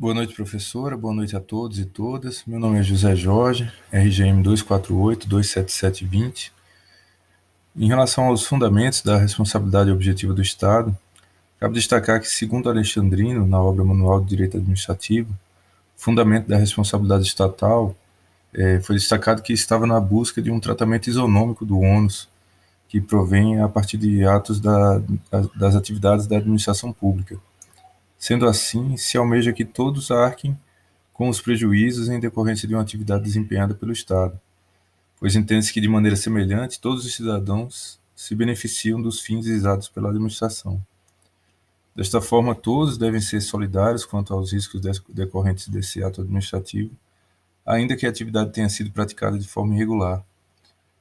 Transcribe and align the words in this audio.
Boa 0.00 0.14
noite, 0.14 0.32
professora. 0.32 0.96
Boa 0.96 1.12
noite 1.12 1.34
a 1.34 1.40
todos 1.40 1.80
e 1.80 1.84
todas. 1.84 2.44
Meu 2.46 2.60
nome 2.60 2.78
é 2.78 2.84
José 2.84 3.16
Jorge, 3.16 3.68
RGM 3.92 4.44
248-27720. 4.44 6.52
Em 7.74 7.88
relação 7.88 8.26
aos 8.26 8.46
fundamentos 8.46 9.02
da 9.02 9.18
responsabilidade 9.18 9.90
objetiva 9.90 10.32
do 10.32 10.40
Estado, 10.40 10.96
cabe 11.58 11.74
destacar 11.74 12.20
que, 12.20 12.28
segundo 12.28 12.70
Alexandrino, 12.70 13.44
na 13.44 13.60
obra 13.60 13.84
Manual 13.84 14.20
de 14.20 14.28
Direito 14.28 14.58
Administrativo, 14.58 15.32
o 15.32 16.00
fundamento 16.00 16.46
da 16.46 16.56
responsabilidade 16.56 17.24
estatal 17.24 17.92
é, 18.54 18.78
foi 18.78 18.94
destacado 18.94 19.42
que 19.42 19.52
estava 19.52 19.84
na 19.84 19.98
busca 19.98 20.40
de 20.40 20.48
um 20.48 20.60
tratamento 20.60 21.10
isonômico 21.10 21.66
do 21.66 21.80
ônus, 21.80 22.28
que 22.88 23.00
provém 23.00 23.60
a 23.60 23.68
partir 23.68 23.96
de 23.96 24.24
atos 24.24 24.60
da, 24.60 25.02
das 25.56 25.74
atividades 25.74 26.28
da 26.28 26.36
administração 26.36 26.92
pública 26.92 27.36
Sendo 28.18 28.48
assim, 28.48 28.96
se 28.96 29.16
almeja 29.16 29.52
que 29.52 29.64
todos 29.64 30.10
arquem 30.10 30.58
com 31.12 31.28
os 31.28 31.40
prejuízos 31.40 32.08
em 32.08 32.18
decorrência 32.18 32.66
de 32.66 32.74
uma 32.74 32.82
atividade 32.82 33.22
desempenhada 33.22 33.74
pelo 33.74 33.92
Estado, 33.92 34.38
pois 35.18 35.36
entende-se 35.36 35.72
que, 35.72 35.80
de 35.80 35.88
maneira 35.88 36.16
semelhante, 36.16 36.80
todos 36.80 37.06
os 37.06 37.14
cidadãos 37.14 38.00
se 38.14 38.34
beneficiam 38.34 39.00
dos 39.00 39.20
fins 39.20 39.46
visados 39.46 39.88
pela 39.88 40.10
administração. 40.10 40.82
Desta 41.94 42.20
forma, 42.20 42.54
todos 42.54 42.98
devem 42.98 43.20
ser 43.20 43.40
solidários 43.40 44.04
quanto 44.04 44.32
aos 44.34 44.52
riscos 44.52 44.80
decorrentes 45.08 45.68
desse 45.68 46.02
ato 46.02 46.20
administrativo, 46.20 46.90
ainda 47.64 47.96
que 47.96 48.06
a 48.06 48.08
atividade 48.08 48.52
tenha 48.52 48.68
sido 48.68 48.90
praticada 48.90 49.38
de 49.38 49.46
forma 49.46 49.74
irregular. 49.74 50.24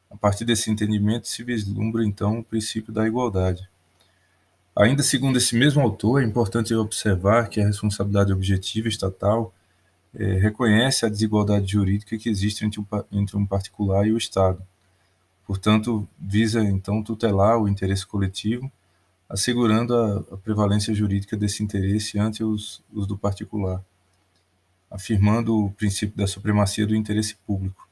A 0.10 0.18
partir 0.18 0.46
desse 0.46 0.72
entendimento 0.72 1.28
se 1.28 1.44
vislumbra, 1.44 2.04
então, 2.04 2.40
o 2.40 2.44
princípio 2.44 2.94
da 2.94 3.08
igualdade. 3.08 3.68
Ainda 4.80 5.02
segundo 5.02 5.38
esse 5.38 5.56
mesmo 5.56 5.82
autor, 5.82 6.22
é 6.22 6.26
importante 6.26 6.72
observar 6.76 7.50
que 7.50 7.60
a 7.60 7.66
responsabilidade 7.66 8.32
objetiva 8.32 8.88
estatal 8.88 9.52
é, 10.14 10.34
reconhece 10.34 11.04
a 11.04 11.10
desigualdade 11.10 11.66
jurídica 11.66 12.16
que 12.16 12.30
existe 12.30 12.64
entre 12.64 12.80
um, 12.80 12.86
entre 13.12 13.36
um 13.36 13.44
particular 13.44 14.06
e 14.06 14.12
o 14.12 14.18
Estado. 14.18 14.62
Portanto, 15.48 16.08
visa 16.20 16.62
então 16.62 17.02
tutelar 17.02 17.58
o 17.58 17.68
interesse 17.68 18.06
coletivo, 18.06 18.72
assegurando 19.28 19.96
a, 19.96 20.36
a 20.36 20.38
prevalência 20.38 20.94
jurídica 20.94 21.36
desse 21.36 21.64
interesse 21.64 22.20
ante 22.20 22.44
os, 22.44 22.84
os 22.94 23.08
do 23.08 23.18
particular, 23.18 23.84
afirmando 24.92 25.58
o 25.58 25.72
princípio 25.72 26.16
da 26.16 26.28
supremacia 26.28 26.86
do 26.86 26.96
interesse 26.96 27.36
público. 27.48 27.90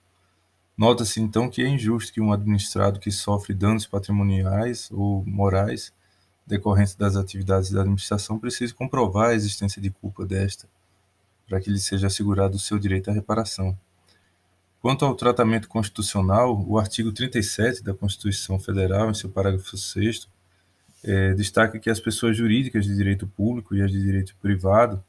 Nota-se 0.77 1.19
então 1.19 1.49
que 1.49 1.63
é 1.63 1.67
injusto 1.67 2.13
que 2.13 2.21
um 2.21 2.31
administrado 2.31 2.99
que 2.99 3.11
sofre 3.11 3.55
danos 3.55 3.87
patrimoniais 3.87 4.87
ou 4.91 5.25
morais 5.25 5.91
decorrentes 6.45 6.95
das 6.95 7.15
atividades 7.15 7.71
da 7.71 7.81
administração 7.81 8.37
precise 8.37 8.73
comprovar 8.73 9.29
a 9.29 9.33
existência 9.33 9.81
de 9.81 9.89
culpa 9.89 10.25
desta, 10.25 10.67
para 11.47 11.59
que 11.59 11.69
lhe 11.69 11.79
seja 11.79 12.07
assegurado 12.07 12.55
o 12.55 12.59
seu 12.59 12.77
direito 12.77 13.09
à 13.09 13.13
reparação. 13.13 13.77
Quanto 14.81 15.03
ao 15.03 15.15
tratamento 15.15 15.67
constitucional, 15.67 16.63
o 16.67 16.77
artigo 16.77 17.11
37 17.11 17.83
da 17.83 17.93
Constituição 17.93 18.59
Federal, 18.59 19.09
em 19.09 19.15
seu 19.15 19.29
parágrafo 19.29 19.75
6, 19.75 20.27
é, 21.03 21.33
destaca 21.33 21.79
que 21.79 21.89
as 21.89 21.99
pessoas 21.99 22.37
jurídicas 22.37 22.85
de 22.85 22.95
direito 22.95 23.27
público 23.27 23.75
e 23.75 23.81
as 23.81 23.91
de 23.91 24.01
direito 24.01 24.35
privado, 24.41 25.03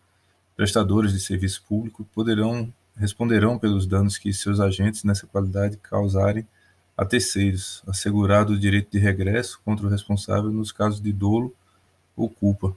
prestadores 0.56 1.12
de 1.12 1.20
serviço 1.20 1.62
público, 1.68 2.04
poderão 2.14 2.72
responderão 2.96 3.58
pelos 3.58 3.86
danos 3.86 4.16
que 4.16 4.32
seus 4.32 4.58
agentes 4.58 5.04
nessa 5.04 5.26
qualidade 5.26 5.76
causarem 5.76 6.46
a 6.96 7.04
terceiros, 7.04 7.82
assegurado 7.86 8.54
o 8.54 8.58
direito 8.58 8.90
de 8.90 8.98
regresso 8.98 9.60
contra 9.64 9.86
o 9.86 9.90
responsável 9.90 10.50
nos 10.50 10.72
casos 10.72 11.00
de 11.00 11.12
dolo 11.12 11.54
ou 12.16 12.28
culpa. 12.28 12.74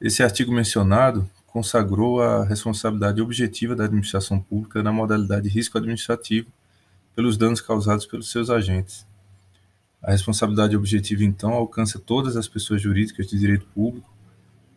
Esse 0.00 0.22
artigo 0.22 0.52
mencionado 0.52 1.28
consagrou 1.46 2.22
a 2.22 2.44
responsabilidade 2.44 3.20
objetiva 3.20 3.74
da 3.74 3.84
administração 3.84 4.38
pública 4.38 4.82
na 4.82 4.92
modalidade 4.92 5.48
risco 5.48 5.76
administrativo 5.78 6.48
pelos 7.14 7.36
danos 7.36 7.60
causados 7.60 8.06
pelos 8.06 8.30
seus 8.30 8.50
agentes. 8.50 9.06
A 10.02 10.12
responsabilidade 10.12 10.76
objetiva, 10.76 11.24
então, 11.24 11.52
alcança 11.52 11.98
todas 11.98 12.36
as 12.36 12.46
pessoas 12.46 12.80
jurídicas 12.80 13.26
de 13.26 13.38
direito 13.38 13.66
público, 13.74 14.08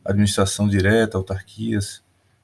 administração 0.04 0.68
direta, 0.68 1.18
autarquias 1.18 2.02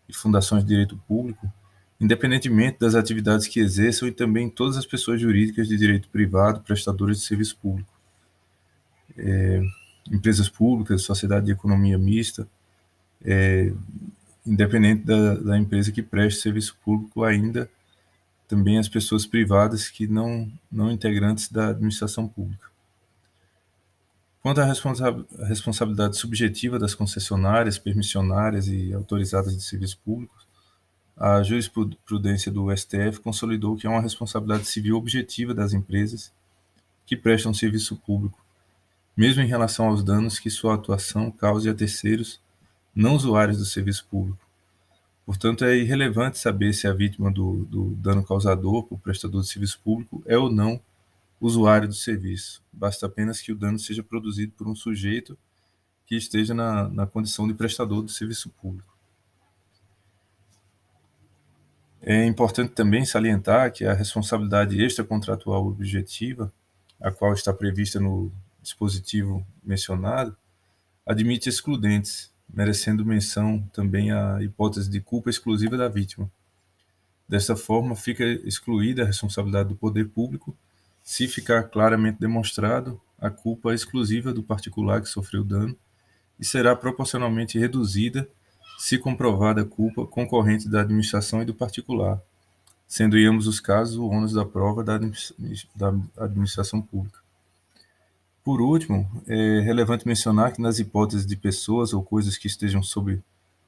e 0.08 0.14
fundações 0.14 0.64
de 0.64 0.70
direito 0.70 0.98
público, 1.08 1.52
independentemente 2.00 2.80
das 2.80 2.96
atividades 2.96 3.48
que 3.48 3.60
exerçam 3.60 4.08
e 4.08 4.12
também 4.12 4.50
todas 4.50 4.78
as 4.78 4.86
pessoas 4.86 5.22
jurídicas 5.22 5.68
de 5.68 5.78
direito 5.78 6.10
privado, 6.10 6.62
prestadoras 6.62 7.18
de 7.18 7.24
serviço 7.24 7.58
público, 7.58 7.90
é, 9.18 9.62
empresas 10.12 10.50
públicas, 10.50 11.04
sociedade 11.04 11.46
de 11.46 11.52
economia 11.52 11.98
mista, 11.98 12.48
é, 13.24 13.72
independente 14.46 15.04
da, 15.04 15.36
da, 15.36 15.58
empresa 15.58 15.92
que 15.92 16.04
preste 16.04 16.42
serviço 16.42 16.78
público, 16.84 17.24
ainda 17.24 17.70
também 18.48 18.78
as 18.78 18.88
pessoas 18.88 19.26
privadas 19.26 19.90
que 19.90 20.06
não, 20.06 20.52
não 20.72 20.92
integrantes 20.92 21.52
da 21.52 21.70
administração 21.70 22.28
pública. 22.28 22.70
Quanto 24.42 24.62
à 24.62 24.66
responsa 24.66 25.26
responsabilidade 25.48 26.18
subjetiva 26.18 26.78
das 26.78 26.94
concessionárias, 26.94 27.80
permissionárias 27.80 28.68
e 28.68 28.94
autorizadas 28.94 29.58
de 29.58 29.64
serviço 29.64 29.98
público, 30.06 30.36
a 31.18 31.42
jurisprudência 31.42 32.52
do 32.52 32.76
STF 32.76 33.20
consolidou 33.22 33.78
que 33.78 33.88
é 33.88 33.90
uma 33.90 34.02
responsabilidade 34.02 34.66
civil 34.66 34.98
objetiva 34.98 35.54
das 35.54 35.74
empresas 35.74 36.34
que 37.06 37.16
prestam 37.16 37.54
serviço 37.54 37.96
público, 37.96 38.44
mesmo 39.16 39.42
em 39.42 39.48
relação 39.48 39.88
aos 39.88 40.04
danos 40.04 40.40
que 40.40 40.50
sua 40.50 40.76
atuação 40.76 41.32
cause 41.32 41.70
a 41.70 41.74
terceiros 41.74 42.42
não 42.94 43.16
usuários 43.16 43.58
do 43.58 43.66
serviço 43.66 44.06
público. 44.10 44.40
Portanto, 45.26 45.66
é 45.66 45.76
irrelevante 45.76 46.38
saber 46.38 46.74
se 46.74 46.88
a 46.88 46.94
vítima 46.94 47.32
do, 47.32 47.66
do 47.66 47.96
dano 47.96 48.24
causador 48.24 48.84
por 48.84 49.00
prestador 49.00 49.42
de 49.42 49.48
serviço 49.48 49.80
público 49.84 50.22
é 50.26 50.38
ou 50.38 50.52
não 50.52 50.80
usuário 51.40 51.88
do 51.88 51.94
serviço. 51.94 52.62
Basta 52.72 53.06
apenas 53.06 53.42
que 53.42 53.52
o 53.52 53.56
dano 53.56 53.80
seja 53.80 54.04
produzido 54.04 54.54
por 54.54 54.68
um 54.68 54.76
sujeito 54.76 55.38
que 56.06 56.16
esteja 56.16 56.54
na, 56.54 56.88
na 56.90 57.08
condição 57.08 57.48
de 57.48 57.54
prestador 57.54 58.02
do 58.04 58.12
serviço 58.12 58.50
público. 58.50 58.95
É 62.08 62.24
importante 62.24 62.72
também 62.74 63.04
salientar 63.04 63.74
que 63.74 63.84
a 63.84 63.92
responsabilidade 63.92 64.80
extracontratual 64.80 65.66
objetiva, 65.66 66.54
a 67.02 67.10
qual 67.10 67.34
está 67.34 67.52
prevista 67.52 68.00
no 68.00 68.32
dispositivo 68.62 69.44
mencionado, 69.64 70.38
admite 71.04 71.50
excludentes, 71.50 72.32
merecendo 72.48 73.04
menção 73.04 73.68
também 73.74 74.12
a 74.12 74.38
hipótese 74.40 74.88
de 74.88 75.02
culpa 75.02 75.32
exclusiva 75.32 75.76
da 75.76 75.88
vítima. 75.88 76.30
Desta 77.28 77.56
forma, 77.56 77.96
fica 77.96 78.24
excluída 78.24 79.02
a 79.02 79.08
responsabilidade 79.08 79.70
do 79.70 79.76
poder 79.76 80.08
público 80.10 80.56
se 81.02 81.28
ficar 81.28 81.64
claramente 81.64 82.20
demonstrado 82.20 83.02
a 83.18 83.32
culpa 83.32 83.74
exclusiva 83.74 84.32
do 84.32 84.44
particular 84.44 85.02
que 85.02 85.10
sofreu 85.10 85.44
dano 85.44 85.76
e 86.40 86.46
será 86.46 86.76
proporcionalmente 86.76 87.58
reduzida 87.58 88.30
se 88.78 88.98
comprovada 88.98 89.62
a 89.62 89.66
culpa 89.66 90.06
concorrente 90.06 90.70
da 90.70 90.82
administração 90.82 91.42
e 91.42 91.46
do 91.46 91.54
particular, 91.54 92.22
sendo 92.88 93.18
em 93.18 93.26
ambos 93.26 93.48
os 93.48 93.60
casos 93.60 93.98
o 93.98 94.08
ônus 94.08 94.34
da 94.34 94.46
prova 94.46 94.84
da 94.84 95.00
administração 96.18 96.82
pública. 96.82 97.20
Por 98.44 98.62
último, 98.62 99.10
é 99.28 99.60
relevante 99.62 100.08
mencionar 100.08 100.54
que 100.54 100.62
nas 100.62 100.78
hipóteses 100.78 101.26
de 101.26 101.36
pessoas 101.36 101.94
ou 101.94 102.04
coisas 102.04 102.38
que 102.38 102.48
estejam 102.48 102.84
sob 102.84 103.20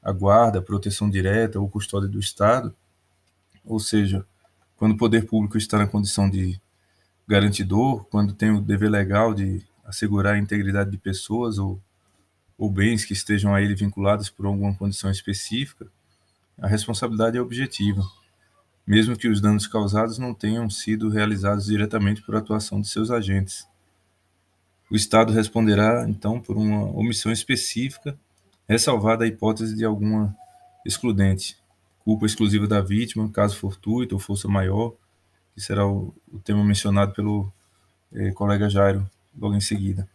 a 0.04 0.12
guarda, 0.12 0.62
proteção 0.62 1.10
direta 1.10 1.60
ou 1.60 1.68
custódia 1.68 2.08
do 2.08 2.20
Estado, 2.20 2.74
ou 3.66 3.80
seja, 3.80 4.26
quando 4.78 4.92
o 4.92 4.98
poder 4.98 5.26
público 5.26 5.58
está 5.58 5.80
na 5.80 5.88
condição 5.88 6.30
de 6.30 6.62
garantidor, 7.28 8.06
quando 8.06 8.34
tem 8.34 8.52
o 8.52 8.62
dever 8.62 8.90
legal 8.90 9.34
de 9.34 9.62
assegurar 9.84 10.36
a 10.36 10.38
integridade 10.38 10.92
de 10.92 10.98
pessoas 10.98 11.58
ou 11.58 11.82
ou 12.58 12.70
bens 12.70 13.06
que 13.06 13.14
estejam 13.14 13.54
a 13.54 13.62
ele 13.62 13.76
vinculados 13.76 14.30
por 14.30 14.46
alguma 14.46 14.74
condição 14.74 15.12
específica, 15.12 15.88
a 16.60 16.68
responsabilidade 16.68 17.38
é 17.38 17.42
objetiva, 17.42 18.02
mesmo 18.86 19.16
que 19.16 19.28
os 19.28 19.40
danos 19.40 19.68
causados 19.68 20.18
não 20.18 20.34
tenham 20.34 20.70
sido 20.70 21.10
realizados 21.10 21.66
diretamente 21.66 22.22
por 22.22 22.36
atuação 22.36 22.82
de 22.82 22.88
seus 22.88 23.12
agentes. 23.12 23.68
O 24.90 24.96
Estado 24.96 25.34
responderá, 25.34 26.08
então, 26.10 26.40
por 26.40 26.58
uma 26.58 26.86
omissão 26.98 27.32
específica, 27.32 28.18
ressalvada 28.68 29.24
a 29.24 29.28
hipótese 29.28 29.76
de 29.76 29.86
alguma 29.86 30.36
excludente, 30.86 31.58
culpa 32.00 32.26
exclusiva 32.26 32.66
da 32.66 32.82
vítima, 32.82 33.30
caso 33.30 33.58
fortuito 33.58 34.16
ou 34.16 34.20
força 34.20 34.48
maior, 34.48 34.94
que 35.54 35.62
será 35.62 35.86
o, 35.86 36.14
o 36.32 36.40
tema 36.40 36.64
mencionado 36.64 37.14
pelo 37.14 37.52
eh, 38.14 38.32
colega 38.32 38.70
Jairo 38.70 39.08
logo 39.38 39.56
em 39.56 39.62
seguida. 39.62 40.08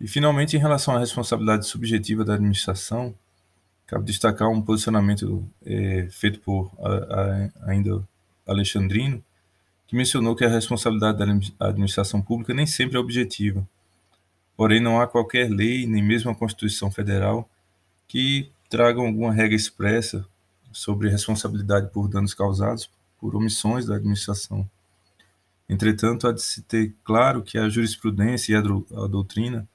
E, 0.00 0.06
finalmente, 0.06 0.56
em 0.56 0.60
relação 0.60 0.94
à 0.94 0.98
responsabilidade 0.98 1.66
subjetiva 1.66 2.24
da 2.24 2.34
administração, 2.34 3.14
cabe 3.86 4.04
destacar 4.04 4.48
um 4.48 4.60
posicionamento 4.60 5.48
é, 5.64 6.08
feito 6.10 6.40
por 6.40 6.70
a, 6.78 6.88
a, 6.88 7.70
ainda 7.70 8.06
Alexandrino, 8.46 9.22
que 9.86 9.96
mencionou 9.96 10.34
que 10.34 10.44
a 10.44 10.48
responsabilidade 10.48 11.18
da 11.18 11.68
administração 11.68 12.20
pública 12.20 12.52
nem 12.52 12.66
sempre 12.66 12.96
é 12.96 13.00
objetiva. 13.00 13.66
Porém, 14.56 14.80
não 14.80 15.00
há 15.00 15.06
qualquer 15.06 15.48
lei, 15.48 15.86
nem 15.86 16.02
mesmo 16.02 16.30
a 16.30 16.34
Constituição 16.34 16.90
Federal, 16.90 17.48
que 18.08 18.50
tragam 18.68 19.06
alguma 19.06 19.32
regra 19.32 19.54
expressa 19.54 20.26
sobre 20.72 21.08
responsabilidade 21.08 21.90
por 21.90 22.08
danos 22.08 22.34
causados 22.34 22.90
por 23.18 23.34
omissões 23.34 23.86
da 23.86 23.96
administração. 23.96 24.68
Entretanto, 25.68 26.28
há 26.28 26.32
de 26.32 26.42
se 26.42 26.62
ter 26.62 26.94
claro 27.04 27.42
que 27.42 27.58
a 27.58 27.68
jurisprudência 27.68 28.52
e 28.52 28.56
a 28.56 28.60
doutrina 29.06 29.66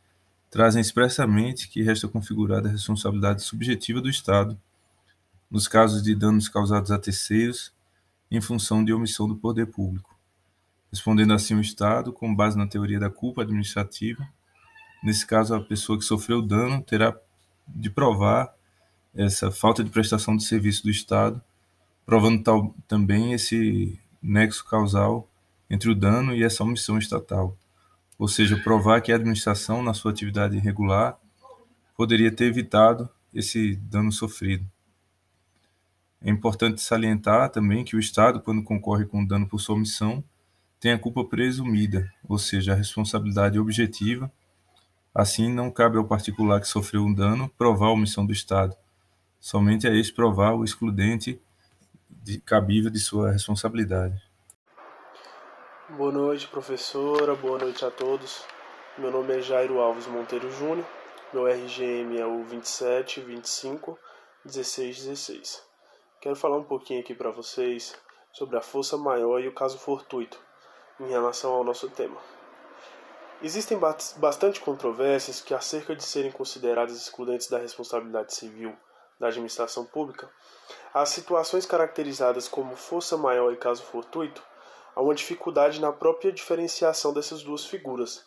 trazem 0.52 0.82
expressamente 0.82 1.70
que 1.70 1.82
resta 1.82 2.10
configurada 2.10 2.68
a 2.68 2.72
responsabilidade 2.72 3.42
subjetiva 3.42 4.02
do 4.02 4.10
Estado 4.10 4.60
nos 5.50 5.68
casos 5.68 6.04
de 6.04 6.14
danos 6.14 6.50
causados 6.50 6.92
a 6.92 7.00
terceiros 7.00 7.74
em 8.30 8.42
função 8.42 8.84
de 8.84 8.94
omissão 8.94 9.28
do 9.28 9.36
poder 9.36 9.68
público. 9.68 10.14
Respondendo 10.92 11.34
assim 11.34 11.56
o 11.56 11.62
Estado, 11.62 12.12
com 12.12 12.36
base 12.36 12.58
na 12.58 12.68
teoria 12.68 13.00
da 13.00 13.10
culpa 13.10 13.44
administrativa, 13.44 14.28
nesse 15.02 15.26
caso 15.26 15.56
a 15.56 15.62
pessoa 15.62 15.98
que 15.98 16.04
sofreu 16.04 16.40
o 16.40 16.42
dano 16.42 16.82
terá 16.84 17.18
de 17.66 17.90
provar 17.90 18.54
essa 19.16 19.52
falta 19.52 19.84
de 19.84 19.90
prestação 19.90 20.36
de 20.36 20.44
serviço 20.44 20.84
do 20.84 20.90
Estado, 20.90 21.42
provando 22.06 22.44
tal, 22.44 22.76
também 22.88 23.34
esse 23.34 23.98
nexo 24.22 24.66
causal 24.66 25.30
entre 25.70 25.90
o 25.90 25.96
dano 25.96 26.36
e 26.36 26.44
essa 26.44 26.64
omissão 26.64 26.98
estatal, 26.98 27.58
ou 28.22 28.28
seja, 28.28 28.56
provar 28.56 29.02
que 29.02 29.12
a 29.12 29.16
administração, 29.16 29.82
na 29.82 29.96
sua 29.96 30.12
atividade 30.12 30.56
irregular, 30.56 31.18
poderia 31.98 32.32
ter 32.32 32.46
evitado 32.46 33.10
esse 33.34 33.76
dano 33.78 34.12
sofrido. 34.12 34.64
É 36.22 36.30
importante 36.30 36.84
salientar 36.84 37.50
também 37.50 37.84
que 37.84 37.96
o 37.96 38.00
Estado, 38.00 38.40
quando 38.40 38.62
concorre 38.62 39.06
com 39.06 39.26
dano 39.26 39.48
por 39.48 39.60
sua 39.60 39.74
omissão, 39.74 40.24
tem 40.80 40.92
a 40.92 41.00
culpa 41.00 41.26
presumida, 41.26 42.14
ou 42.30 42.38
seja, 42.38 42.74
a 42.74 42.76
responsabilidade 42.76 43.58
objetiva. 43.58 44.32
Assim, 45.16 45.52
não 45.52 45.72
cabe 45.72 45.98
ao 45.98 46.06
particular 46.06 46.62
que 46.62 46.68
sofreu 46.68 47.04
um 47.04 47.12
dano 47.12 47.50
provar 47.58 47.88
a 47.88 47.94
omissão 47.94 48.24
do 48.24 48.32
Estado. 48.32 48.76
Somente 49.40 49.88
a 49.88 49.96
este 49.96 50.14
provar 50.14 50.54
o 50.54 50.64
excludente 50.64 51.42
de, 52.08 52.40
cabível 52.40 52.92
de 52.92 53.00
sua 53.00 53.32
responsabilidade. 53.32 54.22
Boa 55.98 56.10
noite, 56.10 56.48
professora. 56.48 57.36
Boa 57.36 57.58
noite 57.60 57.84
a 57.84 57.92
todos. 57.92 58.46
Meu 58.98 59.12
nome 59.12 59.38
é 59.38 59.42
Jairo 59.42 59.82
Alves 59.82 60.08
Monteiro 60.08 60.50
Júnior. 60.50 60.88
Meu 61.34 61.46
RGM 61.46 62.18
é 62.18 62.26
o 62.26 62.46
27 62.46 63.20
25 63.20 64.00
16 64.46 65.04
16. 65.04 65.62
Quero 66.22 66.38
falar 66.38 66.58
um 66.58 66.64
pouquinho 66.64 67.02
aqui 67.02 67.14
para 67.14 67.30
vocês 67.30 67.94
sobre 68.32 68.58
a 68.58 68.62
força 68.62 68.98
maior 68.98 69.42
e 69.42 69.50
o 69.50 69.54
caso 69.54 69.78
fortuito 69.78 70.40
em 70.98 71.10
relação 71.10 71.52
ao 71.52 71.64
nosso 71.64 71.90
tema. 71.90 72.18
Existem 73.44 73.78
bastante 74.16 74.62
controvérsias 74.62 75.42
que, 75.42 75.54
acerca 75.54 75.94
de 75.94 76.06
serem 76.06 76.32
consideradas 76.32 76.96
excludentes 76.96 77.50
da 77.50 77.58
responsabilidade 77.58 78.34
civil 78.34 78.74
da 79.20 79.28
administração 79.28 79.84
pública, 79.84 80.30
as 80.94 81.10
situações 81.10 81.66
caracterizadas 81.66 82.48
como 82.48 82.78
força 82.78 83.18
maior 83.18 83.52
e 83.52 83.58
caso 83.58 83.84
fortuito, 83.84 84.42
há 84.96 85.02
uma 85.02 85.16
dificuldade 85.16 85.80
na 85.80 85.92
própria 85.92 86.32
diferenciação 86.32 87.14
dessas 87.14 87.44
duas 87.44 87.66
figuras. 87.66 88.26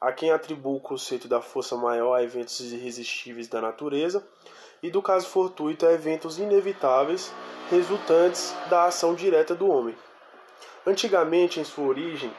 Há 0.00 0.12
quem 0.12 0.30
atribua 0.30 0.76
o 0.76 0.80
conceito 0.80 1.28
da 1.28 1.40
força 1.40 1.76
maior 1.76 2.14
a 2.14 2.22
eventos 2.22 2.60
irresistíveis 2.60 3.48
da 3.48 3.60
natureza 3.60 4.26
e 4.82 4.90
do 4.90 5.00
caso 5.00 5.28
fortuito 5.28 5.86
a 5.86 5.92
eventos 5.92 6.38
inevitáveis 6.38 7.32
resultantes 7.70 8.54
da 8.68 8.84
ação 8.84 9.14
direta 9.14 9.54
do 9.54 9.68
homem. 9.68 9.96
Antigamente, 10.84 11.60
em 11.60 11.64
sua 11.64 11.86
origem, 11.86 12.34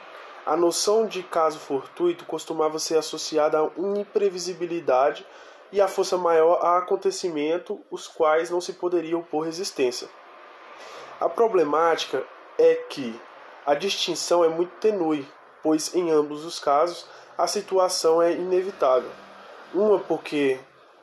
a 0.45 0.57
noção 0.57 1.07
de 1.07 1.23
caso 1.23 1.57
fortuito 1.57 2.25
costumava 2.25 2.77
ser 2.77 2.97
associada 2.97 3.63
uma 3.77 3.99
imprevisibilidade 3.99 5.25
e 5.71 5.79
a 5.79 5.87
força 5.87 6.17
maior 6.17 6.59
a 6.61 6.77
acontecimento 6.77 7.79
os 7.89 8.07
quais 8.07 8.49
não 8.49 8.59
se 8.59 8.73
poderia 8.73 9.17
opor 9.17 9.45
resistência. 9.45 10.09
A 11.19 11.29
problemática 11.29 12.23
é 12.57 12.75
que 12.75 13.17
a 13.65 13.73
distinção 13.73 14.43
é 14.43 14.49
muito 14.49 14.71
tenue, 14.79 15.27
pois 15.61 15.95
em 15.95 16.11
ambos 16.11 16.43
os 16.45 16.59
casos 16.59 17.05
a 17.37 17.47
situação 17.47 18.21
é 18.21 18.33
inevitável. 18.33 19.09
Uma 19.73 19.99
porque 19.99 20.59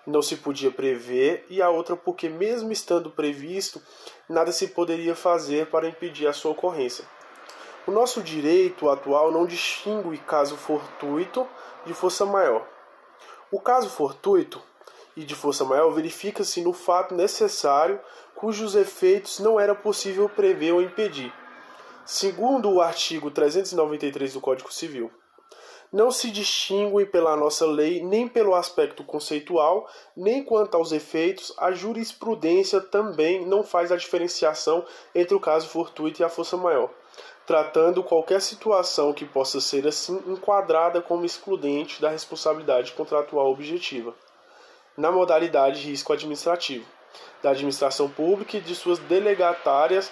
não 0.07 0.23
se 0.23 0.37
podia 0.37 0.71
prever, 0.71 1.47
e 1.49 1.63
a 1.63 1.71
outra 1.71 1.97
porque, 1.97 2.29
mesmo 2.29 2.73
estando 2.73 3.11
previsto, 3.11 3.81
nada 4.29 4.53
se 4.53 4.69
poderia 4.69 5.15
fazer 5.15 5.67
para 5.67 5.89
impedir 5.89 6.27
a 6.27 6.33
sua 6.33 6.53
ocorrência. 6.53 7.05
O 7.87 7.91
nosso 7.91 8.23
direito 8.23 8.89
atual 8.89 9.33
não 9.33 9.47
distingue 9.47 10.19
caso 10.19 10.57
fortuito 10.57 11.47
de 11.87 11.95
força 11.95 12.27
maior. 12.27 12.67
O 13.51 13.61
caso 13.61 13.89
fortuito 13.89 14.63
e 15.17 15.25
de 15.25 15.35
força 15.35 15.65
maior 15.65 15.91
verifica-se 15.91 16.63
no 16.63 16.73
fato 16.73 17.15
necessário 17.15 17.99
cujos 18.35 18.75
efeitos 18.75 19.39
não 19.39 19.59
era 19.59 19.75
possível 19.75 20.29
prever 20.29 20.73
ou 20.73 20.83
impedir, 20.83 21.33
segundo 22.11 22.69
o 22.73 22.81
artigo 22.81 23.31
393 23.31 24.33
do 24.33 24.41
Código 24.41 24.73
Civil 24.73 25.13
não 25.93 26.11
se 26.11 26.29
distinguem 26.29 27.07
pela 27.07 27.37
nossa 27.37 27.65
lei 27.65 28.03
nem 28.03 28.27
pelo 28.27 28.57
aspecto 28.57 29.05
conceitual, 29.05 29.89
nem 30.17 30.43
quanto 30.43 30.77
aos 30.77 30.91
efeitos, 30.91 31.55
a 31.57 31.71
jurisprudência 31.71 32.81
também 32.81 33.47
não 33.47 33.63
faz 33.63 33.93
a 33.93 33.97
diferenciação 33.97 34.85
entre 35.15 35.37
o 35.37 35.41
caso 35.41 35.69
fortuito 35.69 36.21
e 36.21 36.25
a 36.25 36.29
força 36.29 36.57
maior, 36.57 36.91
tratando 37.47 38.03
qualquer 38.03 38.41
situação 38.41 39.13
que 39.13 39.25
possa 39.25 39.61
ser 39.61 39.87
assim 39.87 40.21
enquadrada 40.27 41.01
como 41.01 41.25
excludente 41.25 42.03
da 42.03 42.11
responsabilidade 42.11 42.91
contratual 42.93 43.53
objetiva, 43.53 44.13
na 44.97 45.13
modalidade 45.13 45.89
risco 45.89 46.13
administrativo, 46.13 46.87
da 47.41 47.51
administração 47.51 48.11
pública 48.11 48.57
e 48.57 48.61
de 48.61 48.75
suas 48.75 48.99
delegatárias, 48.99 50.11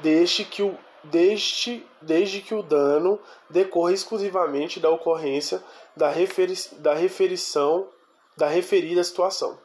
desde 0.00 0.44
que 0.44 0.62
o 0.62 0.78
desde, 1.04 1.84
desde 2.00 2.40
que 2.40 2.54
o 2.54 2.62
dano 2.62 3.18
decorra 3.48 3.92
exclusivamente 3.92 4.80
da 4.80 4.90
ocorrência 4.90 5.62
da, 5.96 6.08
referi 6.08 6.54
da 6.78 6.94
referição 6.94 7.88
da 8.36 8.48
referida 8.48 9.04
situação. 9.04 9.58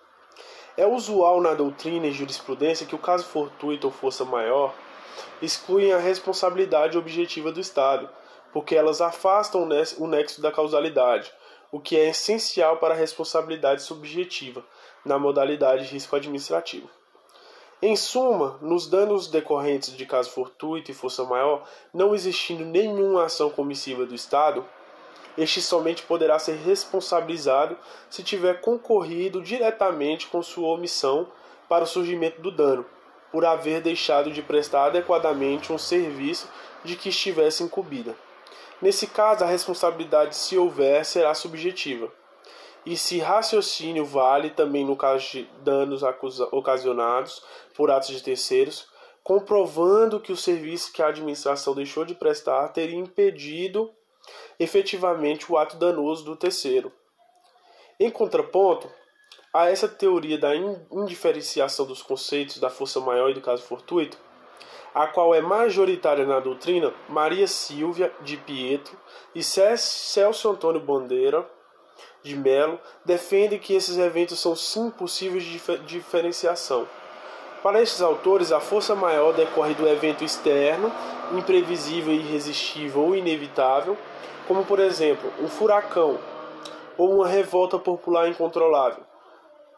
É 0.77 0.85
usual 0.85 1.41
na 1.41 1.53
doutrina 1.53 2.07
e 2.07 2.11
jurisprudência 2.11 2.85
que 2.85 2.95
o 2.95 2.99
caso 2.99 3.25
fortuito 3.25 3.87
ou 3.87 3.93
força 3.93 4.23
maior 4.23 4.73
excluem 5.41 5.91
a 5.91 5.97
responsabilidade 5.97 6.97
objetiva 6.97 7.51
do 7.51 7.59
Estado, 7.59 8.09
porque 8.53 8.75
elas 8.75 9.01
afastam 9.01 9.67
o 9.97 10.07
nexo 10.07 10.41
da 10.41 10.51
causalidade, 10.51 11.33
o 11.71 11.79
que 11.79 11.97
é 11.97 12.09
essencial 12.09 12.77
para 12.77 12.93
a 12.93 12.97
responsabilidade 12.97 13.81
subjetiva, 13.83 14.63
na 15.05 15.17
modalidade 15.19 15.85
risco 15.85 16.15
administrativo. 16.15 16.89
Em 17.81 17.95
suma, 17.95 18.59
nos 18.61 18.87
danos 18.87 19.27
decorrentes 19.27 19.95
de 19.95 20.05
caso 20.05 20.31
fortuito 20.31 20.91
e 20.91 20.93
força 20.93 21.23
maior, 21.23 21.65
não 21.93 22.13
existindo 22.13 22.65
nenhuma 22.65 23.23
ação 23.23 23.49
comissiva 23.49 24.05
do 24.05 24.13
Estado, 24.13 24.65
este 25.37 25.61
somente 25.61 26.03
poderá 26.03 26.37
ser 26.37 26.57
responsabilizado 26.57 27.77
se 28.09 28.21
tiver 28.21 28.59
concorrido 28.59 29.41
diretamente 29.41 30.27
com 30.27 30.43
sua 30.43 30.67
omissão 30.67 31.27
para 31.69 31.85
o 31.85 31.87
surgimento 31.87 32.41
do 32.41 32.51
dano, 32.51 32.85
por 33.31 33.45
haver 33.45 33.79
deixado 33.79 34.29
de 34.29 34.41
prestar 34.41 34.87
adequadamente 34.87 35.71
um 35.71 35.77
serviço 35.77 36.49
de 36.83 36.97
que 36.97 37.07
estivesse 37.07 37.63
incumbida. 37.63 38.13
Nesse 38.81 39.07
caso, 39.07 39.45
a 39.45 39.47
responsabilidade, 39.47 40.35
se 40.35 40.57
houver, 40.57 41.05
será 41.05 41.33
subjetiva 41.33 42.11
e 42.85 42.97
se 42.97 43.19
raciocínio 43.19 44.05
vale 44.05 44.49
também 44.49 44.85
no 44.85 44.95
caso 44.95 45.31
de 45.31 45.43
danos 45.61 46.01
ocasionados 46.51 47.43
por 47.75 47.91
atos 47.91 48.09
de 48.09 48.23
terceiros, 48.23 48.87
comprovando 49.23 50.19
que 50.19 50.31
o 50.31 50.37
serviço 50.37 50.91
que 50.91 51.01
a 51.01 51.07
administração 51.07 51.75
deixou 51.75 52.05
de 52.05 52.15
prestar 52.15 52.69
teria 52.69 52.97
impedido 52.97 53.91
efetivamente 54.59 55.51
o 55.51 55.57
ato 55.57 55.77
danoso 55.77 56.23
do 56.23 56.35
terceiro. 56.35 56.91
Em 57.99 58.09
contraponto, 58.09 58.89
a 59.53 59.69
essa 59.69 59.87
teoria 59.87 60.37
da 60.37 60.55
indiferenciação 60.55 61.85
dos 61.85 62.01
conceitos 62.01 62.59
da 62.59 62.69
força 62.69 62.99
maior 62.99 63.29
e 63.29 63.33
do 63.33 63.41
caso 63.41 63.63
fortuito, 63.63 64.17
a 64.93 65.07
qual 65.07 65.33
é 65.35 65.41
majoritária 65.41 66.25
na 66.25 66.39
doutrina, 66.39 66.93
Maria 67.07 67.47
Silvia 67.47 68.13
de 68.21 68.37
Pietro 68.37 68.97
e 69.35 69.43
Celso 69.43 70.49
Antônio 70.49 70.81
Bandeira 70.81 71.47
de 72.23 72.35
Mello 72.35 72.79
defende 73.05 73.57
que 73.59 73.73
esses 73.73 73.97
eventos 73.97 74.39
são 74.39 74.55
sim 74.55 74.89
possíveis 74.89 75.43
de 75.43 75.59
diferenciação. 75.85 76.87
Para 77.63 77.81
estes 77.81 78.01
autores, 78.01 78.51
a 78.51 78.59
força 78.59 78.95
maior 78.95 79.33
decorre 79.33 79.73
do 79.73 79.87
evento 79.87 80.23
externo, 80.23 80.91
imprevisível, 81.33 82.13
irresistível 82.13 83.01
ou 83.01 83.15
inevitável, 83.15 83.97
como 84.47 84.65
por 84.65 84.79
exemplo 84.79 85.31
um 85.41 85.47
furacão 85.47 86.17
ou 86.97 87.15
uma 87.15 87.27
revolta 87.27 87.77
popular 87.77 88.27
incontrolável. 88.29 89.03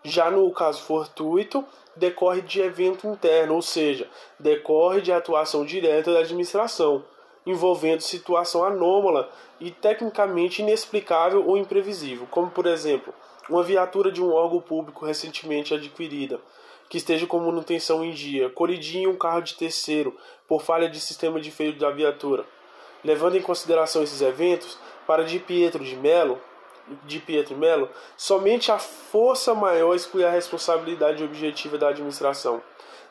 Já 0.03 0.31
no 0.31 0.50
caso 0.51 0.81
fortuito, 0.81 1.63
decorre 1.95 2.41
de 2.41 2.62
evento 2.62 3.07
interno, 3.07 3.55
ou 3.55 3.62
seja, 3.62 4.07
decorre 4.39 5.01
de 5.01 5.12
atuação 5.12 5.65
direta 5.65 6.12
da 6.12 6.19
administração, 6.19 7.03
envolvendo 7.45 8.01
situação 8.01 8.63
anômala 8.63 9.29
e 9.60 9.71
tecnicamente 9.71 10.62
inexplicável 10.62 11.45
ou 11.48 11.57
imprevisível, 11.57 12.27
como 12.29 12.50
por 12.50 12.65
exemplo, 12.65 13.13
uma 13.50 13.63
viatura 13.63 14.12
de 14.12 14.24
um 14.24 14.31
órgão 14.31 14.62
público 14.62 15.05
recentemente 15.05 15.74
adquirida, 15.74 16.39
que 16.89 16.98
esteja 16.98 17.25
com 17.25 17.39
manutenção 17.39 18.03
em 18.03 18.12
dia, 18.12 18.50
colidir 18.50 19.01
em 19.01 19.07
um 19.07 19.15
carro 19.15 19.41
de 19.41 19.55
terceiro 19.55 20.15
por 20.48 20.62
falha 20.62 20.89
de 20.89 21.00
sistema 21.00 21.39
de 21.39 21.50
freio 21.50 21.77
da 21.77 21.89
viatura. 21.89 22.45
Levando 23.03 23.38
em 23.38 23.41
consideração 23.41 24.03
esses 24.03 24.21
eventos, 24.21 24.77
para 25.07 25.24
Di 25.24 25.39
Pietro 25.39 25.83
de 25.83 25.95
Melo, 25.95 26.39
de 27.05 27.19
Pietro 27.19 27.55
Melo, 27.55 27.89
somente 28.17 28.71
a 28.71 28.77
força 28.77 29.53
maior 29.53 29.95
exclui 29.95 30.24
a 30.24 30.29
responsabilidade 30.29 31.24
objetiva 31.24 31.77
da 31.77 31.89
administração, 31.89 32.62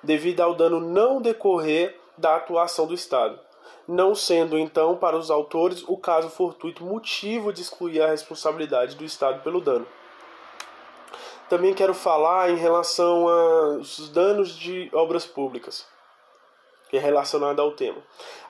devido 0.03 0.41
ao 0.41 0.55
dano 0.55 0.81
não 0.81 1.21
decorrer 1.21 1.99
da 2.17 2.37
atuação 2.37 2.87
do 2.87 2.95
Estado, 2.95 3.39
não 3.91 4.15
sendo 4.15 4.57
então 4.57 4.97
para 4.97 5.17
os 5.17 5.33
autores 5.33 5.85
o 5.89 5.97
caso 5.97 6.31
fortuito 6.31 6.85
motivo 6.85 7.53
de 7.53 7.61
excluir 7.61 8.01
a 8.01 8.07
responsabilidade 8.07 8.95
do 8.95 9.05
Estado 9.05 9.43
pelo 9.43 9.61
dano. 9.61 9.87
Também 11.49 11.75
quero 11.75 11.93
falar 11.93 12.51
em 12.51 12.57
relação 12.57 13.29
aos 13.29 14.09
danos 14.11 14.57
de 14.57 14.89
obras 14.93 15.27
públicas 15.27 15.85
que 16.89 16.97
é 16.97 17.01
relacionada 17.01 17.63
ao 17.63 17.71
tema. 17.71 17.99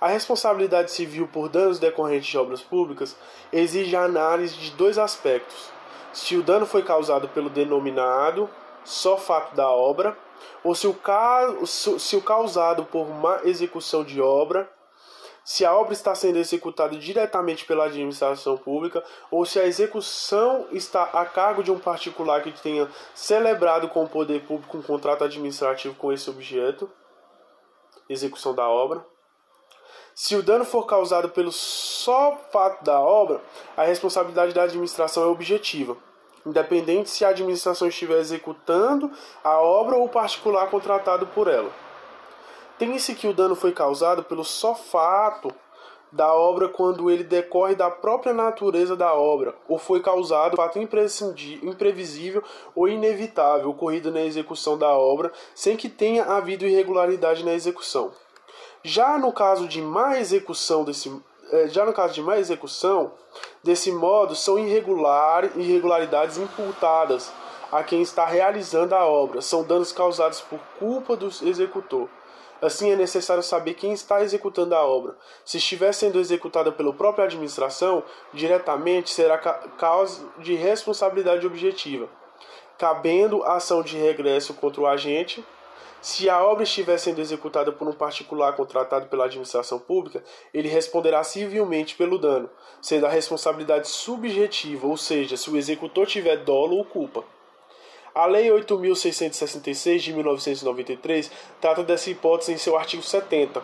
A 0.01 0.09
responsabilidade 0.09 0.91
civil 0.91 1.29
por 1.29 1.49
danos 1.51 1.79
decorrentes 1.79 2.29
de 2.29 2.39
obras 2.39 2.63
públicas 2.63 3.15
exige 3.53 3.95
a 3.95 4.05
análise 4.05 4.57
de 4.57 4.71
dois 4.73 4.99
aspectos: 4.99 5.71
se 6.13 6.37
o 6.37 6.43
dano 6.43 6.65
foi 6.65 6.83
causado 6.83 7.29
pelo 7.29 7.51
denominado 7.51 8.49
só 8.83 9.19
fato 9.19 9.55
da 9.55 9.69
obra, 9.69 10.17
ou 10.65 10.75
se 10.75 10.87
o, 10.87 11.67
se 11.67 12.17
o 12.17 12.23
causado 12.23 12.85
por 12.85 13.09
má 13.09 13.41
execução 13.45 14.03
de 14.03 14.23
obra, 14.23 14.71
se 15.51 15.65
a 15.65 15.75
obra 15.75 15.93
está 15.93 16.15
sendo 16.15 16.39
executada 16.39 16.97
diretamente 16.97 17.65
pela 17.65 17.87
administração 17.87 18.57
pública, 18.57 19.03
ou 19.33 19.45
se 19.45 19.59
a 19.59 19.67
execução 19.67 20.69
está 20.71 21.03
a 21.03 21.27
cargo 21.27 21.61
de 21.61 21.73
um 21.73 21.79
particular 21.79 22.41
que 22.41 22.53
tenha 22.53 22.89
celebrado 23.17 23.89
com 23.89 24.05
o 24.05 24.09
poder 24.09 24.47
público 24.47 24.79
um 24.79 24.83
contrato 24.83 25.25
administrativo 25.25 25.97
com 25.97 26.13
esse 26.13 26.31
objeto 26.31 26.89
execução 28.09 28.55
da 28.55 28.69
obra. 28.69 29.05
Se 30.15 30.37
o 30.37 30.43
dano 30.43 30.65
for 30.65 30.87
causado 30.87 31.31
pelo 31.31 31.51
só 31.51 32.39
fato 32.53 32.85
da 32.85 33.01
obra, 33.01 33.41
a 33.77 33.83
responsabilidade 33.83 34.55
da 34.55 34.63
administração 34.63 35.25
é 35.25 35.27
objetiva, 35.27 35.97
independente 36.47 37.11
se 37.11 37.25
a 37.25 37.31
administração 37.31 37.89
estiver 37.89 38.21
executando 38.21 39.11
a 39.43 39.61
obra 39.61 39.97
ou 39.97 40.05
o 40.05 40.09
particular 40.09 40.71
contratado 40.71 41.27
por 41.27 41.49
ela. 41.49 41.90
Tem-se 42.81 43.15
que 43.15 43.29
o 43.29 43.35
dano 43.35 43.55
foi 43.55 43.73
causado 43.73 44.25
pelo 44.25 44.43
só 44.43 44.75
fato 44.75 45.53
da 46.11 46.33
obra 46.33 46.67
quando 46.67 47.11
ele 47.11 47.23
decorre 47.23 47.75
da 47.75 47.91
própria 47.91 48.33
natureza 48.33 48.97
da 48.97 49.13
obra, 49.13 49.55
ou 49.69 49.77
foi 49.77 50.01
causado 50.01 50.57
fato 50.57 50.79
imprevisível 50.79 52.43
ou 52.75 52.89
inevitável 52.89 53.69
ocorrido 53.69 54.11
na 54.11 54.23
execução 54.23 54.79
da 54.79 54.89
obra, 54.97 55.31
sem 55.55 55.77
que 55.77 55.91
tenha 55.91 56.25
havido 56.25 56.67
irregularidade 56.67 57.45
na 57.45 57.53
execução. 57.53 58.13
Já 58.83 59.19
no 59.19 59.31
caso 59.31 59.69
de 59.69 59.83
má 59.83 60.19
execução 60.19 60.83
desse 60.83 61.15
eh, 61.53 61.69
já 61.69 61.85
no 61.85 61.93
caso 61.93 62.15
de 62.15 62.23
má 62.23 62.39
execução, 62.39 63.13
desse 63.63 63.93
modo 63.93 64.35
são 64.35 64.59
irregular, 64.59 65.51
irregularidades 65.55 66.39
imputadas 66.39 67.31
a 67.71 67.83
quem 67.85 68.01
está 68.01 68.25
realizando 68.25 68.95
a 68.95 69.05
obra, 69.05 69.43
são 69.43 69.63
danos 69.63 69.93
causados 69.93 70.41
por 70.41 70.59
culpa 70.79 71.15
do 71.15 71.27
executor. 71.27 72.09
Assim, 72.63 72.91
é 72.91 72.97
necessário 72.97 73.43
saber 73.43 73.75
quem 73.75 73.93
está 73.93 74.23
executando 74.23 74.75
a 74.75 74.85
obra. 74.85 75.17
Se 75.45 75.57
estiver 75.57 75.93
sendo 75.93 76.21
executada 76.21 76.71
pela 76.71 76.93
própria 76.93 77.25
administração, 77.25 78.03
diretamente 78.35 79.11
será 79.11 79.39
causa 79.39 80.29
de 80.39 80.55
responsabilidade 80.55 81.47
objetiva, 81.47 82.09
cabendo 82.77 83.43
ação 83.45 83.83
de 83.83 83.97
regresso 83.97 84.53
contra 84.55 84.83
o 84.83 84.87
agente. 84.87 85.43
Se 86.03 86.29
a 86.31 86.43
obra 86.43 86.65
estiver 86.65 86.99
sendo 86.99 87.21
executada 87.21 87.73
por 87.73 87.89
um 87.89 87.93
particular 87.93 88.55
contratado 88.55 89.07
pela 89.07 89.25
administração 89.25 89.79
pública, 89.79 90.23
ele 90.53 90.69
responderá 90.69 91.23
civilmente 91.23 91.95
pelo 91.95 92.19
dano, 92.19 92.49
sendo 92.81 93.07
a 93.07 93.11
responsabilidade 93.11 93.89
subjetiva, 93.89 94.87
ou 94.87 94.97
seja, 94.97 95.37
se 95.37 95.51
o 95.51 95.57
executor 95.57 96.07
tiver 96.07 96.37
dolo 96.39 96.77
ou 96.77 96.85
culpa. 96.85 97.25
A 98.15 98.27
Lei 98.27 98.49
8.666 98.49 99.99
de 99.99 100.13
1993 100.13 101.31
trata 101.61 101.85
dessa 101.85 102.11
hipótese 102.11 102.53
em 102.53 102.59
seu 102.59 102.77
artigo 102.77 103.03
70. 103.03 103.63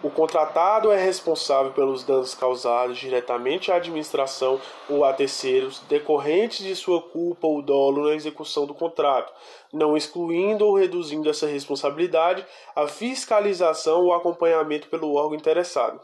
O 0.00 0.10
contratado 0.10 0.92
é 0.92 1.00
responsável 1.00 1.72
pelos 1.72 2.04
danos 2.04 2.32
causados 2.32 2.98
diretamente 2.98 3.72
à 3.72 3.76
administração 3.76 4.60
ou 4.88 5.04
a 5.04 5.12
terceiros 5.12 5.80
decorrentes 5.88 6.64
de 6.64 6.74
sua 6.76 7.02
culpa 7.02 7.48
ou 7.48 7.60
dolo 7.60 8.08
na 8.08 8.14
execução 8.14 8.64
do 8.64 8.74
contrato, 8.74 9.32
não 9.72 9.96
excluindo 9.96 10.64
ou 10.64 10.76
reduzindo 10.76 11.28
essa 11.28 11.48
responsabilidade 11.48 12.46
a 12.76 12.86
fiscalização 12.86 14.04
ou 14.04 14.12
acompanhamento 14.12 14.88
pelo 14.88 15.14
órgão 15.14 15.36
interessado. 15.36 16.00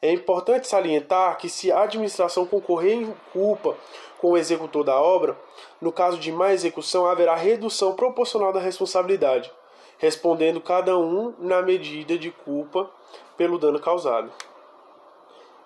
É 0.00 0.12
importante 0.12 0.68
salientar 0.68 1.38
que 1.38 1.48
se 1.48 1.72
a 1.72 1.82
administração 1.82 2.46
concorrer 2.46 2.94
em 2.94 3.14
culpa 3.32 3.76
com 4.18 4.32
o 4.32 4.36
executor 4.36 4.84
da 4.84 5.00
obra, 5.00 5.36
no 5.80 5.92
caso 5.92 6.18
de 6.18 6.30
má 6.30 6.52
execução, 6.52 7.06
haverá 7.06 7.34
redução 7.34 7.94
proporcional 7.94 8.52
da 8.52 8.60
responsabilidade, 8.60 9.52
respondendo 9.98 10.60
cada 10.60 10.96
um 10.98 11.34
na 11.38 11.62
medida 11.62 12.18
de 12.18 12.30
culpa 12.30 12.90
pelo 13.36 13.58
dano 13.58 13.80
causado. 13.80 14.32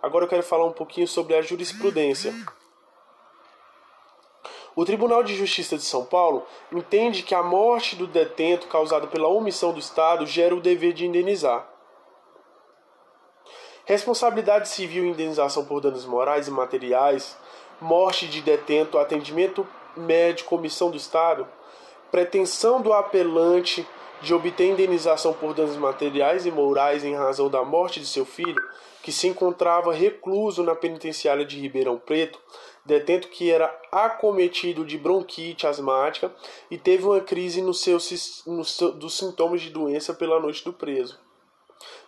Agora 0.02 0.24
eu 0.24 0.28
quero 0.28 0.42
falar 0.42 0.64
um 0.64 0.72
pouquinho 0.72 1.06
sobre 1.06 1.34
a 1.34 1.42
jurisprudência. 1.42 2.34
O 4.74 4.84
Tribunal 4.84 5.22
de 5.22 5.34
Justiça 5.34 5.76
de 5.76 5.82
São 5.82 6.04
Paulo 6.04 6.46
entende 6.72 7.22
que 7.22 7.34
a 7.34 7.42
morte 7.42 7.96
do 7.96 8.06
detento 8.06 8.66
causada 8.68 9.06
pela 9.06 9.28
omissão 9.28 9.72
do 9.72 9.78
Estado 9.78 10.24
gera 10.24 10.54
o 10.54 10.60
dever 10.60 10.92
de 10.92 11.04
indenizar. 11.04 11.69
Responsabilidade 13.90 14.68
civil 14.68 15.04
e 15.04 15.08
indenização 15.08 15.64
por 15.64 15.80
danos 15.80 16.06
morais 16.06 16.46
e 16.46 16.50
materiais 16.52 17.36
morte 17.80 18.28
de 18.28 18.40
detento, 18.40 18.96
atendimento 18.96 19.66
médico, 19.96 20.54
omissão 20.54 20.92
do 20.92 20.96
Estado, 20.96 21.44
pretensão 22.08 22.80
do 22.80 22.92
apelante 22.92 23.84
de 24.22 24.32
obter 24.32 24.68
indenização 24.68 25.32
por 25.32 25.54
danos 25.54 25.76
materiais 25.76 26.46
e 26.46 26.52
morais 26.52 27.02
em 27.02 27.16
razão 27.16 27.50
da 27.50 27.64
morte 27.64 27.98
de 27.98 28.06
seu 28.06 28.24
filho, 28.24 28.62
que 29.02 29.10
se 29.10 29.26
encontrava 29.26 29.92
recluso 29.92 30.62
na 30.62 30.76
penitenciária 30.76 31.44
de 31.44 31.58
Ribeirão 31.58 31.98
Preto, 31.98 32.38
detento 32.86 33.26
que 33.26 33.50
era 33.50 33.76
acometido 33.90 34.84
de 34.84 34.96
bronquite 34.96 35.66
asmática 35.66 36.32
e 36.70 36.78
teve 36.78 37.06
uma 37.06 37.20
crise 37.20 37.60
no 37.60 37.74
seu, 37.74 37.98
no 38.46 38.64
seu, 38.64 38.92
dos 38.92 39.18
sintomas 39.18 39.60
de 39.60 39.70
doença 39.70 40.14
pela 40.14 40.38
noite 40.38 40.64
do 40.64 40.72
preso 40.72 41.18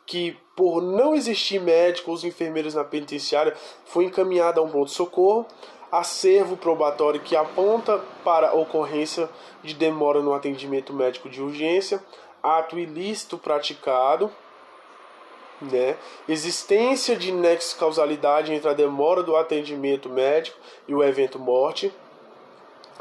que, 0.07 0.37
por 0.57 0.83
não 0.83 1.15
existir 1.15 1.61
médicos 1.61 2.23
ou 2.23 2.29
enfermeiros 2.29 2.75
na 2.75 2.85
penitenciária, 2.85 3.55
foi 3.85 4.05
encaminhada 4.05 4.61
a 4.61 4.63
um 4.63 4.69
pronto-socorro, 4.69 5.47
acervo 5.91 6.57
probatório 6.57 7.21
que 7.21 7.37
aponta 7.37 8.01
para 8.25 8.55
ocorrência 8.55 9.29
de 9.63 9.75
demora 9.75 10.21
no 10.21 10.33
atendimento 10.33 10.93
médico 10.93 11.29
de 11.29 11.43
urgência, 11.43 12.03
ato 12.43 12.79
ilícito 12.79 13.37
praticado, 13.37 14.31
né? 15.61 15.97
existência 16.29 17.15
de 17.15 17.31
nexo 17.31 17.79
causalidade 17.79 18.53
entre 18.53 18.69
a 18.69 18.73
demora 18.73 19.23
do 19.23 19.37
atendimento 19.37 20.09
médico 20.09 20.59
e 20.89 20.95
o 20.95 21.05
evento 21.05 21.39
morte, 21.39 21.93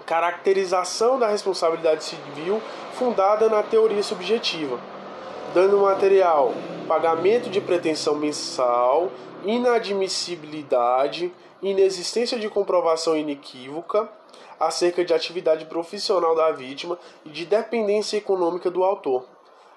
caracterização 0.05 1.17
da 1.17 1.27
responsabilidade 1.27 2.03
civil 2.03 2.61
fundada 2.93 3.47
na 3.47 3.63
teoria 3.63 4.03
subjetiva 4.03 4.79
dano 5.53 5.81
material, 5.81 6.53
pagamento 6.91 7.49
de 7.49 7.61
pretensão 7.61 8.15
mensal, 8.15 9.09
inadmissibilidade, 9.45 11.33
inexistência 11.61 12.37
de 12.37 12.49
comprovação 12.49 13.15
inequívoca 13.15 14.09
acerca 14.59 15.05
de 15.05 15.13
atividade 15.13 15.63
profissional 15.67 16.35
da 16.35 16.51
vítima 16.51 16.99
e 17.23 17.29
de 17.29 17.45
dependência 17.45 18.17
econômica 18.17 18.69
do 18.69 18.83
autor. 18.83 19.25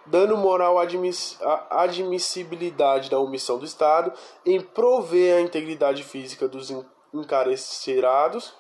Dano 0.05 0.37
moral 0.37 0.77
admiss 0.77 1.39
admissibilidade 1.71 3.09
da 3.09 3.21
omissão 3.21 3.59
do 3.59 3.65
Estado 3.65 4.13
em 4.45 4.61
prover 4.61 5.37
a 5.37 5.41
integridade 5.41 6.03
física 6.03 6.49
dos 6.49 6.75
encarcerados, 7.15 8.53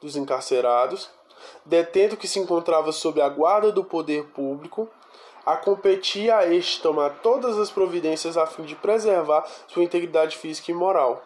dos 0.00 0.16
encarcerados, 0.16 1.10
detento 1.62 2.16
que 2.16 2.26
se 2.26 2.38
encontrava 2.38 2.90
sob 2.90 3.20
a 3.20 3.28
guarda 3.28 3.70
do 3.70 3.84
poder 3.84 4.24
público, 4.28 4.88
a 5.44 5.56
competir 5.56 6.30
a 6.32 6.46
este 6.46 6.80
tomar 6.80 7.18
todas 7.22 7.58
as 7.58 7.70
providências 7.70 8.36
a 8.36 8.46
fim 8.46 8.62
de 8.62 8.74
preservar 8.74 9.46
sua 9.68 9.84
integridade 9.84 10.36
física 10.36 10.70
e 10.70 10.74
moral. 10.74 11.22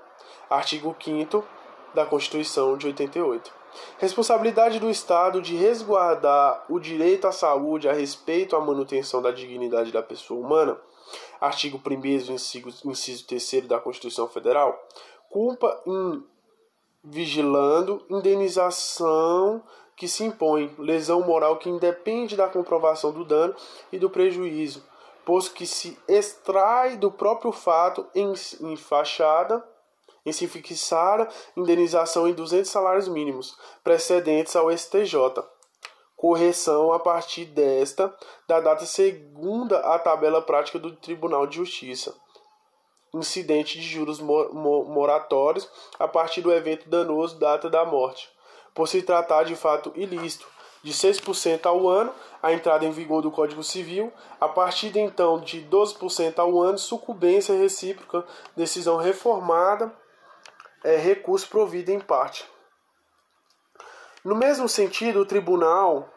Artigo 0.50 0.94
5 1.02 1.44
da 1.94 2.04
Constituição 2.04 2.76
de 2.76 2.86
88. 2.86 3.52
Responsabilidade 3.98 4.80
do 4.80 4.90
Estado 4.90 5.40
de 5.40 5.54
resguardar 5.54 6.64
o 6.68 6.78
direito 6.78 7.26
à 7.26 7.32
saúde, 7.32 7.88
a 7.88 7.92
respeito 7.92 8.56
à 8.56 8.60
manutenção 8.60 9.20
da 9.22 9.30
dignidade 9.30 9.92
da 9.92 10.02
pessoa 10.02 10.40
humana. 10.40 10.76
Artigo 11.40 11.80
1 11.84 12.32
inciso, 12.32 12.88
inciso 12.88 13.26
3 13.26 13.66
da 13.66 13.78
Constituição 13.78 14.26
Federal. 14.28 14.78
Culpa 15.30 15.82
in 15.86 16.24
vigilando, 17.04 18.04
indenização 18.10 19.62
que 19.98 20.06
se 20.06 20.22
impõe, 20.22 20.72
lesão 20.78 21.22
moral 21.22 21.56
que 21.56 21.68
independe 21.68 22.36
da 22.36 22.48
comprovação 22.48 23.12
do 23.12 23.24
dano 23.24 23.54
e 23.90 23.98
do 23.98 24.08
prejuízo, 24.08 24.86
posto 25.24 25.52
que 25.52 25.66
se 25.66 25.98
extrai 26.06 26.96
do 26.96 27.10
próprio 27.10 27.50
fato 27.50 28.06
em, 28.14 28.32
em 28.60 28.76
fachada, 28.76 29.62
em 30.24 30.30
se 30.30 30.46
fixar 30.46 31.28
indenização 31.56 32.28
em 32.28 32.32
200 32.32 32.70
salários 32.70 33.08
mínimos 33.08 33.58
precedentes 33.82 34.54
ao 34.54 34.70
STJ. 34.70 35.14
Correção 36.16 36.92
a 36.92 37.00
partir 37.00 37.46
desta, 37.46 38.14
da 38.46 38.60
data 38.60 38.86
segunda 38.86 39.80
à 39.80 39.98
tabela 39.98 40.40
prática 40.40 40.78
do 40.78 40.94
Tribunal 40.94 41.46
de 41.46 41.56
Justiça. 41.56 42.14
Incidente 43.12 43.80
de 43.80 43.84
juros 43.84 44.20
moratórios 44.20 45.68
a 45.98 46.06
partir 46.06 46.40
do 46.40 46.52
evento 46.52 46.88
danoso 46.88 47.38
data 47.38 47.68
da 47.68 47.84
morte 47.84 48.28
por 48.78 48.86
se 48.86 49.02
tratar 49.02 49.42
de 49.42 49.56
fato 49.56 49.92
ilícito, 49.96 50.46
de 50.84 50.92
6% 50.92 51.66
ao 51.66 51.88
ano, 51.88 52.14
a 52.40 52.52
entrada 52.52 52.84
em 52.84 52.92
vigor 52.92 53.20
do 53.20 53.28
Código 53.28 53.64
Civil, 53.64 54.12
a 54.40 54.46
partir 54.46 54.90
de 54.90 55.00
então 55.00 55.40
de 55.40 55.62
12% 55.62 56.38
ao 56.38 56.62
ano, 56.62 56.78
sucumbência 56.78 57.58
recíproca, 57.58 58.24
decisão 58.56 58.96
reformada, 58.96 59.92
é, 60.84 60.96
recurso 60.96 61.48
provido 61.48 61.90
em 61.90 61.98
parte. 61.98 62.48
No 64.24 64.36
mesmo 64.36 64.68
sentido, 64.68 65.22
o 65.22 65.26
Tribunal 65.26 66.08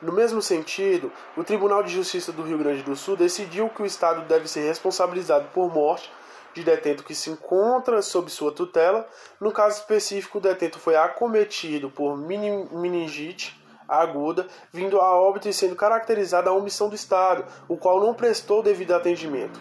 no 0.00 0.12
mesmo 0.12 0.40
sentido, 0.40 1.10
o 1.36 1.42
Tribunal 1.42 1.82
de 1.82 1.90
Justiça 1.90 2.30
do 2.30 2.44
Rio 2.44 2.58
Grande 2.58 2.84
do 2.84 2.94
Sul 2.94 3.16
decidiu 3.16 3.68
que 3.70 3.82
o 3.82 3.86
Estado 3.86 4.22
deve 4.28 4.46
ser 4.46 4.60
responsabilizado 4.60 5.48
por 5.48 5.74
morte 5.74 6.12
de 6.56 6.64
detento 6.64 7.04
que 7.04 7.14
se 7.14 7.28
encontra 7.28 8.00
sob 8.00 8.30
sua 8.30 8.50
tutela. 8.50 9.06
No 9.38 9.52
caso 9.52 9.76
específico, 9.76 10.38
o 10.38 10.40
detento 10.40 10.78
foi 10.78 10.96
acometido 10.96 11.90
por 11.90 12.16
meningite 12.16 13.60
aguda, 13.86 14.46
vindo 14.72 14.98
a 15.00 15.14
óbito 15.14 15.48
e 15.48 15.52
sendo 15.52 15.76
caracterizada 15.76 16.48
a 16.50 16.52
omissão 16.52 16.88
do 16.88 16.94
Estado, 16.94 17.44
o 17.68 17.76
qual 17.76 18.00
não 18.00 18.14
prestou 18.14 18.62
devido 18.62 18.92
atendimento. 18.92 19.60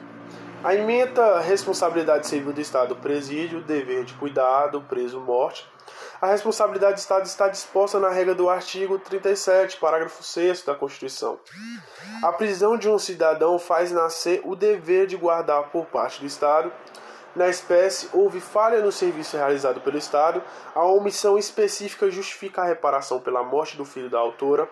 A 0.64 0.74
emenda 0.74 1.40
responsabilidade 1.42 2.26
civil 2.26 2.54
do 2.54 2.62
Estado, 2.62 2.96
presídio, 2.96 3.62
dever 3.62 4.04
de 4.06 4.14
cuidado, 4.14 4.82
preso, 4.82 5.20
morte. 5.20 5.68
A 6.22 6.28
responsabilidade 6.28 6.96
do 6.96 7.00
Estado 7.00 7.26
está 7.26 7.48
disposta 7.48 8.00
na 8.00 8.10
regra 8.10 8.34
do 8.34 8.50
artigo 8.50 8.98
37, 8.98 9.78
parágrafo 9.78 10.24
6 10.24 10.64
da 10.64 10.74
Constituição. 10.74 11.40
A 12.24 12.32
prisão 12.32 12.78
de 12.78 12.90
um 12.90 12.98
cidadão 12.98 13.60
faz 13.60 13.92
nascer 13.92 14.42
o 14.44 14.56
dever 14.56 15.08
de 15.08 15.18
guardar 15.18 15.70
por 15.70 15.86
parte 15.86 16.22
do 16.22 16.26
Estado 16.26 16.72
na 17.36 17.50
espécie, 17.50 18.10
houve 18.14 18.40
falha 18.40 18.82
no 18.82 18.94
serviço 18.94 19.36
realizado 19.36 19.82
pelo 19.82 19.98
Estado, 19.98 20.42
a 20.74 20.86
omissão 20.86 21.38
específica 21.38 22.10
justifica 22.10 22.62
a 22.62 22.66
reparação 22.66 23.20
pela 23.20 23.44
morte 23.44 23.76
do 23.76 23.84
filho 23.84 24.10
da 24.10 24.18
autora 24.18 24.70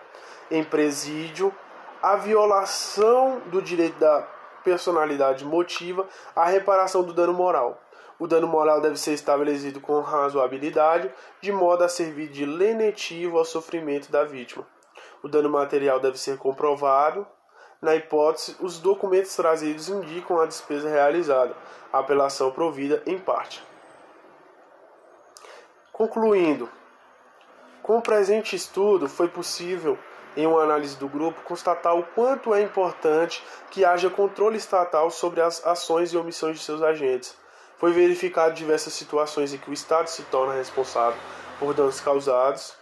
em 0.50 0.64
presídio, 0.64 1.54
a 2.02 2.16
violação 2.16 3.42
do 3.46 3.60
direito 3.60 3.98
da 3.98 4.26
personalidade 4.64 5.44
motiva 5.44 6.08
a 6.34 6.46
reparação 6.46 7.02
do 7.02 7.12
dano 7.12 7.34
moral. 7.34 7.83
O 8.18 8.26
dano 8.26 8.46
moral 8.46 8.80
deve 8.80 8.96
ser 8.96 9.12
estabelecido 9.12 9.80
com 9.80 10.00
razoabilidade, 10.00 11.12
de 11.40 11.50
modo 11.50 11.82
a 11.82 11.88
servir 11.88 12.28
de 12.28 12.46
lenitivo 12.46 13.38
ao 13.38 13.44
sofrimento 13.44 14.10
da 14.10 14.24
vítima. 14.24 14.66
O 15.22 15.28
dano 15.28 15.50
material 15.50 15.98
deve 15.98 16.18
ser 16.18 16.38
comprovado, 16.38 17.26
na 17.84 17.94
hipótese, 17.94 18.56
os 18.60 18.78
documentos 18.78 19.36
trazidos 19.36 19.90
indicam 19.90 20.40
a 20.40 20.46
despesa 20.46 20.88
realizada, 20.88 21.54
a 21.92 21.98
apelação 21.98 22.50
provida 22.50 23.02
em 23.04 23.18
parte. 23.18 23.62
Concluindo, 25.92 26.70
com 27.82 27.98
o 27.98 28.02
presente 28.02 28.56
estudo 28.56 29.06
foi 29.06 29.28
possível, 29.28 29.98
em 30.34 30.46
uma 30.46 30.62
análise 30.62 30.96
do 30.96 31.06
grupo, 31.06 31.42
constatar 31.42 31.94
o 31.94 32.02
quanto 32.02 32.54
é 32.54 32.62
importante 32.62 33.44
que 33.70 33.84
haja 33.84 34.08
controle 34.08 34.56
estatal 34.56 35.10
sobre 35.10 35.42
as 35.42 35.64
ações 35.66 36.10
e 36.10 36.16
omissões 36.16 36.58
de 36.58 36.64
seus 36.64 36.82
agentes. 36.82 37.36
Foi 37.76 37.92
verificado 37.92 38.54
diversas 38.54 38.92
situações 38.92 39.52
em 39.52 39.58
que 39.58 39.70
o 39.70 39.72
Estado 39.72 40.08
se 40.08 40.22
torna 40.24 40.54
responsável 40.54 41.18
por 41.58 41.74
danos 41.74 42.00
causados 42.00 42.76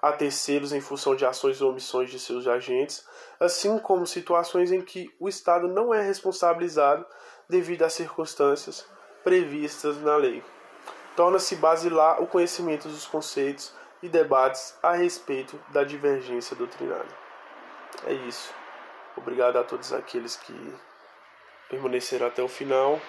a 0.00 0.12
terceiros 0.12 0.72
em 0.72 0.80
função 0.80 1.16
de 1.16 1.24
ações 1.24 1.60
ou 1.60 1.70
omissões 1.70 2.10
de 2.10 2.18
seus 2.18 2.46
agentes, 2.46 3.04
assim 3.40 3.78
como 3.78 4.06
situações 4.06 4.70
em 4.70 4.80
que 4.80 5.12
o 5.18 5.28
Estado 5.28 5.66
não 5.66 5.92
é 5.92 6.00
responsabilizado 6.00 7.04
devido 7.48 7.82
às 7.82 7.92
circunstâncias 7.92 8.86
previstas 9.24 10.00
na 10.02 10.16
lei. 10.16 10.44
Torna-se 11.16 11.56
basilar 11.56 12.22
o 12.22 12.26
conhecimento 12.26 12.88
dos 12.88 13.06
conceitos 13.06 13.72
e 14.02 14.08
debates 14.08 14.76
a 14.82 14.92
respeito 14.92 15.58
da 15.70 15.82
divergência 15.82 16.54
doutrinária. 16.54 17.10
É 18.06 18.12
isso. 18.12 18.52
Obrigado 19.16 19.56
a 19.56 19.64
todos 19.64 19.92
aqueles 19.92 20.36
que 20.36 20.74
permaneceram 21.70 22.26
até 22.26 22.42
o 22.42 22.48
final. 22.48 23.00